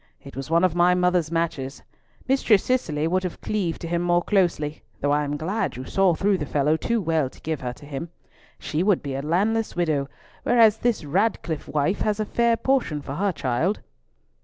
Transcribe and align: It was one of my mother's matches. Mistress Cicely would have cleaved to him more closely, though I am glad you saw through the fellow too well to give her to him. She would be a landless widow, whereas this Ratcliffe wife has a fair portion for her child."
It 0.19 0.35
was 0.35 0.49
one 0.49 0.63
of 0.63 0.73
my 0.73 0.95
mother's 0.95 1.29
matches. 1.31 1.83
Mistress 2.27 2.63
Cicely 2.63 3.07
would 3.07 3.21
have 3.21 3.39
cleaved 3.39 3.81
to 3.81 3.87
him 3.87 4.01
more 4.01 4.23
closely, 4.23 4.81
though 4.99 5.11
I 5.11 5.23
am 5.23 5.37
glad 5.37 5.75
you 5.77 5.85
saw 5.85 6.15
through 6.15 6.39
the 6.39 6.45
fellow 6.47 6.75
too 6.75 6.99
well 6.99 7.29
to 7.29 7.39
give 7.41 7.61
her 7.61 7.71
to 7.73 7.85
him. 7.85 8.09
She 8.57 8.81
would 8.81 9.03
be 9.03 9.13
a 9.13 9.21
landless 9.21 9.75
widow, 9.75 10.09
whereas 10.41 10.77
this 10.77 11.05
Ratcliffe 11.05 11.67
wife 11.67 12.01
has 12.01 12.19
a 12.19 12.25
fair 12.25 12.57
portion 12.57 13.03
for 13.03 13.13
her 13.13 13.31
child." 13.31 13.79